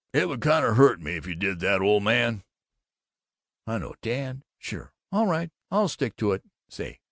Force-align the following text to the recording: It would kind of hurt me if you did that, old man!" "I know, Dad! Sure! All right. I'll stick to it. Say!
It 0.13 0.27
would 0.27 0.41
kind 0.41 0.65
of 0.65 0.77
hurt 0.77 0.99
me 0.99 1.15
if 1.15 1.27
you 1.27 1.35
did 1.35 1.59
that, 1.59 1.79
old 1.79 2.01
man!" 2.01 2.41
"I 3.67 3.77
know, 3.77 3.93
Dad! 4.01 4.41
Sure! 4.57 4.93
All 5.11 5.27
right. 5.27 5.51
I'll 5.69 5.89
stick 5.89 6.15
to 6.15 6.31
it. 6.31 6.43
Say! 6.69 6.97